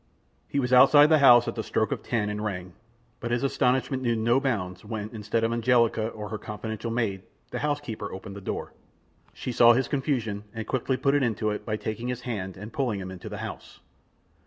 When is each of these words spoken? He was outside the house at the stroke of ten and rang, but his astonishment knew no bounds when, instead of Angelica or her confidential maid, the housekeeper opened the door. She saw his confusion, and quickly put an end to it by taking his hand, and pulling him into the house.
He 0.47 0.59
was 0.59 0.73
outside 0.73 1.09
the 1.09 1.19
house 1.19 1.47
at 1.47 1.53
the 1.53 1.61
stroke 1.61 1.91
of 1.91 2.01
ten 2.01 2.29
and 2.31 2.43
rang, 2.43 2.73
but 3.19 3.29
his 3.29 3.43
astonishment 3.43 4.01
knew 4.01 4.15
no 4.15 4.39
bounds 4.39 4.83
when, 4.83 5.11
instead 5.13 5.43
of 5.43 5.53
Angelica 5.53 6.07
or 6.07 6.29
her 6.29 6.39
confidential 6.39 6.89
maid, 6.89 7.21
the 7.51 7.59
housekeeper 7.59 8.11
opened 8.11 8.35
the 8.35 8.41
door. 8.41 8.73
She 9.31 9.51
saw 9.51 9.73
his 9.73 9.87
confusion, 9.87 10.43
and 10.55 10.65
quickly 10.65 10.97
put 10.97 11.13
an 11.13 11.21
end 11.21 11.37
to 11.37 11.51
it 11.51 11.67
by 11.67 11.77
taking 11.77 12.07
his 12.07 12.21
hand, 12.21 12.57
and 12.57 12.73
pulling 12.73 12.99
him 12.99 13.11
into 13.11 13.29
the 13.29 13.37
house. 13.45 13.79